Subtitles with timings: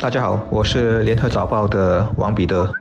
[0.00, 2.72] 大家好，我是联合早报的王彼得。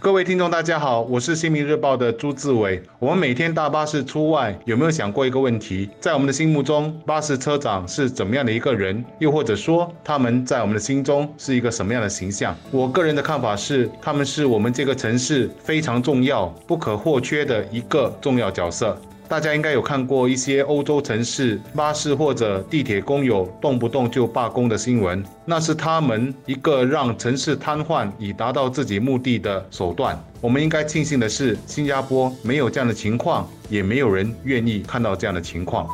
[0.00, 2.82] 各位听众，大家好，我是新民日报的朱志伟。
[2.98, 5.88] 我们每天搭巴士出外，有没有想过一个问题？
[6.00, 9.04] 在我们的心目中，巴士车长是怎么样的一个人？
[9.20, 12.56] 又或者说，他们在我们的心中是一个什么样的形象？
[12.72, 18.98] 我个人的看法是，他们是我们这个城市非常重要、不可或缺的一个重要角色。
[19.32, 30.22] 大家应该有看过一些欧洲城市巴士或者地铁工友动不动就罢工的新闻，那是他们一个让城市瘫痪以达到自己目的的手段。
[30.42, 35.88] 我们应该庆幸的是，新加坡没有这样的情况，也没有人愿意看到这样的情况。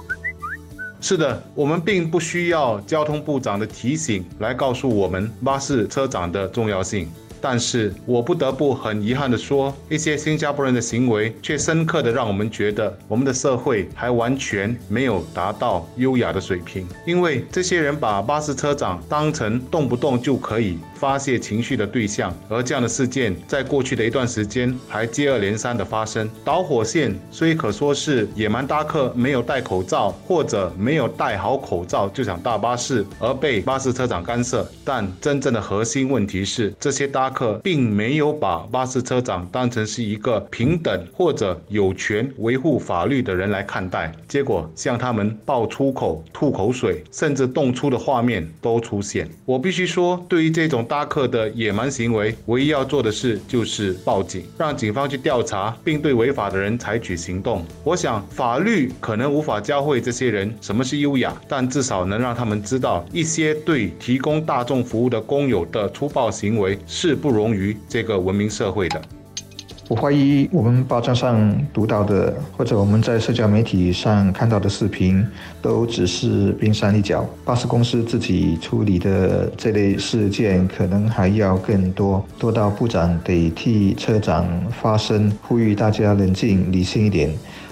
[1.01, 7.09] 是的，我们并不需要交通部长的提醒来告诉我们巴士车长的重要性。
[7.41, 16.87] 但是我不得不很遗憾地说，一些新加坡人的行为却深刻地让我们觉得，我们的社会还完全没有达到优雅的水平。
[17.07, 26.29] 因为这些人把巴士车长当成动不动就可以发泄情绪的对象，而这样的事件在过去的一段时间还接二连三的发生。
[26.45, 37.29] 导火线虽可说是野蛮搭客没有戴口罩，或者没有戴好口罩就想搭巴士而被巴士车长干涉，但真正的核心问题是这些搭。
[37.29, 49.29] 客并没有把巴士车长当成是一个平等或者有权维护法律的人来看待，结果向他们爆粗口、吐口水，甚至动粗的画面都出现。
[49.45, 57.63] 我必须说，对于这种搭客的野蛮行为，唯一要做的事就是报警，让警方去调查，并对违法的人采取行动。
[57.85, 67.19] 我想，法律可能无法教会这些人什么是优雅，但至少能让他们知道一些对提供大众服务的工友的粗暴行为是。
[67.19, 69.03] 不容于这个文明社会的。
[69.89, 75.27] 我怀疑我们报章上读到的，或者我们在社交媒体上看到的视频，
[75.63, 77.27] 都只是冰山一角。
[77.43, 87.31] 巴士公司自己处理的这类事件，可能还要更多，多到部长得替车长发声，呼吁大家冷静、理性一点，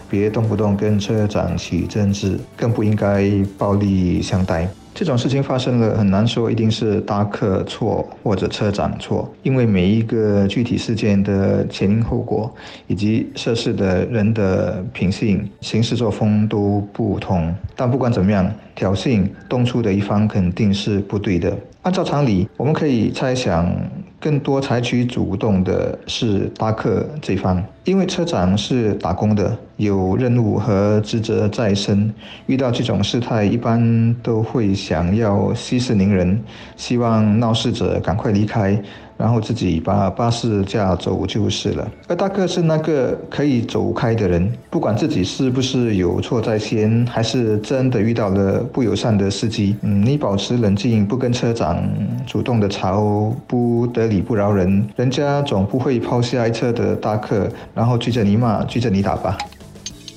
[0.09, 4.69] 别动不动跟车长起争执，更不应该暴力相待。
[4.95, 12.51] 这种事情发生了，很难说一定是搭客错或者车长错，因为每一个具体事件的前因后果
[12.87, 17.55] 以及涉事的人的品性、行事作风都不同。
[17.77, 21.55] 但不管怎么样，挑衅动粗的一方肯定是不对的。
[21.83, 23.71] 按照常理，我们可以猜想。
[24.27, 32.13] 更多采取主动的是搭客这方，因为车长是打工的，有任务和职责在身，
[32.47, 36.43] 遇到这种事态，一般都会想要息事宁人，
[36.77, 38.77] 希望闹事者赶快离开。
[39.17, 41.91] 然后自己把巴士驾走就是了。
[42.09, 51.83] 而大哥是那个可以走开的人，不管自己是不是有错在先，还是真的遇到了不友善的司机，嗯，你保持冷静，不跟车长
[52.27, 59.37] 主动的吵，不得理不饶人，人家总不会抛下一车的大客，然后追着你骂，追着你打吧。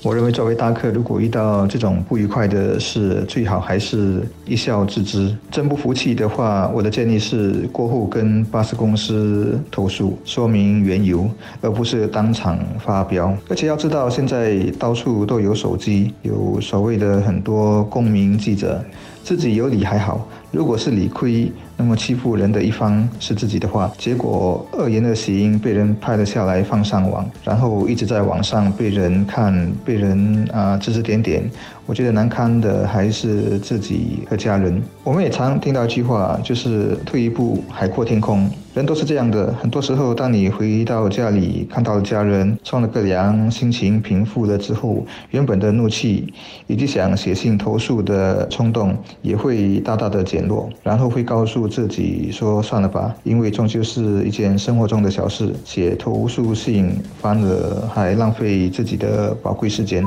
[0.02, 5.36] 我认为，作为搭客，如果遇到这种不愉快的事，最好还是一笑置之。
[5.50, 11.28] 真不服气的话，我的建议是过后跟巴士公司投诉，说明缘由，
[11.60, 13.36] 而不是当场发飙。
[13.50, 18.82] 而且要知道，现在到处都有手机，有所谓的很多公民记者，
[19.22, 20.26] 自己有理还好。
[20.50, 31.42] 如果是理亏，那么欺负人的一方是自己的话，结果恶言恶行被人拍了下来放上网，然后一直在网上被人看，被人啊指指点点。
[31.86, 34.80] 我觉得难堪的还是自己和家人。
[35.02, 38.48] 我们也常听到一句话，就是退一步海阔天空。
[38.72, 46.32] 人都是这样的，很多时候，当你回到家里看到家人冲了个凉，心情平复了之后，原本的怒气
[46.68, 60.04] 以及想写信投诉的冲动也会大大的减弱，然后会告诉自己说算了吧，因为终究是一件生活中的小事，写投诉信反而还浪费自己的宝贵时间。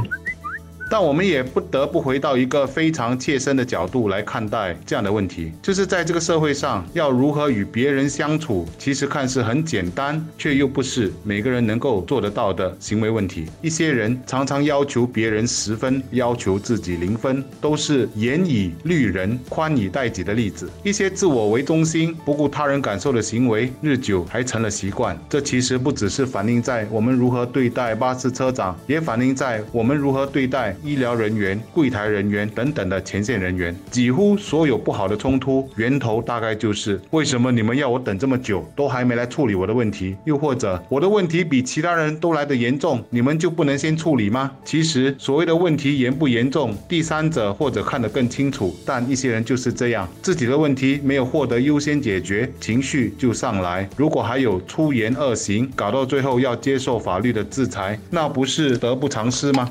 [0.94, 13.48] 但我们也不得不回到一个非常切身的角度来看待这样的问题，就是在这个社会上要如何与别人相处，其实看似很简单，却又不是每个人能够做得到的行为问题。
[13.60, 20.70] 一些人常常要求别人十分，要求自己零分，都是严以律人、宽以待己的例子。
[20.84, 25.20] 一些自我为中心、不顾他人感受的行为，日久还成了习惯。
[25.28, 30.76] 这其实不只是反映在我们如何对待巴士车长，也反映在我们如何对待。
[30.84, 33.76] 医疗人员、柜台人员等等的前线人员。
[33.90, 40.16] 几乎所有不好的冲突源头大概就是为什么你们要我等这么久，都还没来处理我的问题？
[40.26, 44.52] 又或者我的问题比其他人都来得严重，你们就不能先处理吗？
[44.66, 53.90] 其实所谓的问题严不严重，第三者或者看得更清楚，但一些人就是这样，自己的问题没有获得优先解决，情绪就上来。
[53.96, 59.70] 如果还有出言恶行，搞到最后要接受法律的制裁，那不是得不偿失吗？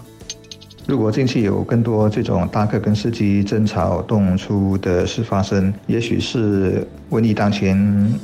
[0.84, 7.76] 如果近期有更多这种大客跟司机争吵动粗的事发生，也许是瘟疫当前，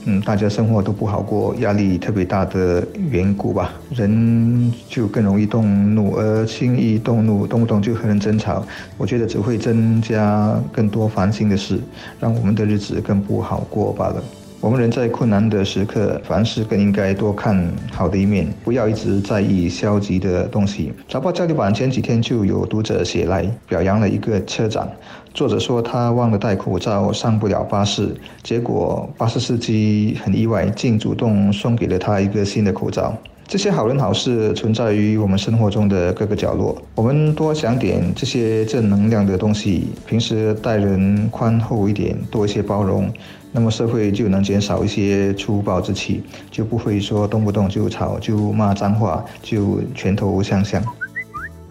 [0.06, 3.72] 嗯，大家生活都不好过，压力特别大的缘故吧。
[3.94, 8.66] 人就更容易动怒，而轻易动怒，动不动就和人争吵，
[8.96, 11.78] 我觉得只会增加更多烦心的事，
[12.18, 14.22] 让我们的日子更不好过罢了。
[14.60, 20.92] 我们人在困难的时刻，凡事更应该多看好的一面，不要一直在意消极的东西。
[21.08, 24.90] 早报交流版前几天就有读者写来表扬了一个车长，
[25.32, 28.12] 作者说他忘了戴口罩上不了巴士，
[28.42, 33.16] 结果巴士司机很意外，竟主动送给了他一个新的口罩。
[33.46, 43.10] 这些好人好事存在于我们生活中的各个角落，我们多想点这些正能量的东西，平时待人宽厚一点，多一些包容，
[43.58, 50.80] 那么社会就能减少一些粗暴之气，就不会说动不动就吵，就骂脏话，就拳头相向。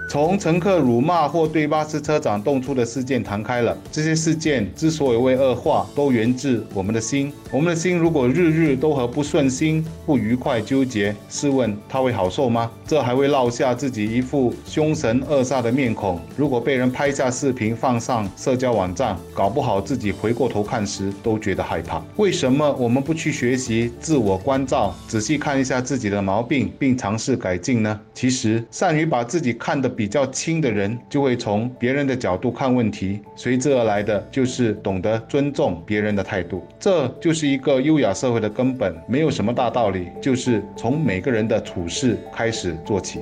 [0.10, 7.32] 从乘客辱骂或对巴士车长动粗的事件谈开了，这些事件之所以会恶化，都源自我们的心。
[7.52, 12.72] 我们的心如果日日都和不顺心、不愉快纠结，试问他会好受吗？
[12.86, 16.20] 这还会落下自己一副凶神恶煞的面孔。
[16.38, 22.02] 如果被人拍下视频放上社交网站，搞不好自己回过头看时都觉得害怕。
[22.16, 28.00] 为什么我们不去学习自我关照，仔细看一下自己的毛病，并尝试改进呢？
[28.14, 36.64] 其实，善于把自己看得比较轻的人，就会从别人的角度看问题，随之而来的就是懂得尊重别人的态度。
[36.80, 43.22] 这就是一个优雅社会的根本，没有什么大道理，就是从每个人的处事开始做起。